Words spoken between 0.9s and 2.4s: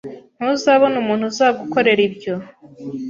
umuntu uzagukorera ibyo.